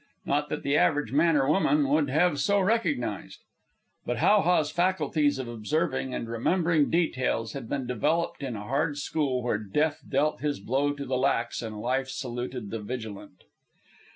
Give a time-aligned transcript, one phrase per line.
[0.25, 3.37] Not that the average man or woman would have so recognized.
[4.03, 8.97] But How ha's faculties of observing and remembering details had been developed in a hard
[8.97, 13.43] school where death dealt his blow to the lax and life saluted the vigilant.